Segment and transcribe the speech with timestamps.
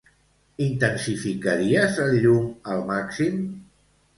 [0.67, 3.41] Intensificaries el llum al màxim?